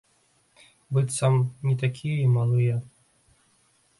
[0.97, 1.35] Быццам,
[1.69, 2.75] не такія і малыя.